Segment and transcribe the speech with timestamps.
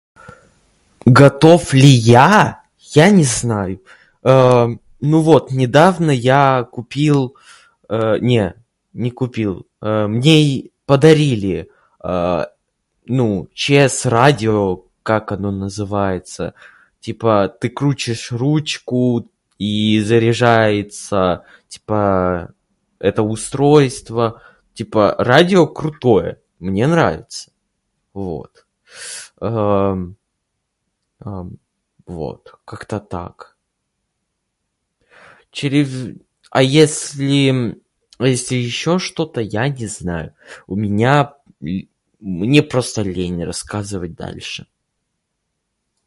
[1.05, 2.63] Готов ли я?
[2.99, 3.75] Я не знаю.
[4.23, 4.77] [disfluency|Э],
[5.11, 6.43] ну вот недавно я
[6.75, 7.19] купил.
[7.89, 8.45] [disfluency|Э-э], не.
[9.03, 9.55] Не купил.
[9.81, 10.35] [disfluency|э], мне
[10.89, 11.57] подарили,
[12.03, 12.45] [disfluency|э],
[13.17, 13.27] ну,
[13.59, 14.59] ЧС-радио.
[15.11, 16.45] Как оно называется?
[17.05, 18.99] Типо ты крутишь ручку,
[19.67, 19.73] и
[20.09, 21.21] заряжается
[21.67, 22.53] типо
[23.07, 24.27] это устройство.
[24.77, 26.29] Типо радио крутое,
[26.67, 27.45] мне нравится.
[28.13, 28.53] Вот.
[29.41, 30.15] [disfluency|Эм...
[31.25, 31.51] ам...],
[32.05, 33.35] вот, как-то так.
[35.57, 35.89] Через
[36.51, 37.45] а если...
[38.21, 40.29] а если ещё что-то, я не знаю.
[40.71, 41.15] У меня
[41.63, 41.87] л-...
[42.43, 44.63] Мне просто лень рассказывать дальше.